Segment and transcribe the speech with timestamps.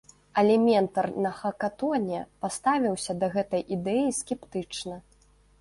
[0.41, 4.99] Але ментар на хакатоне паставіўся да гэтай ідэі скептычна.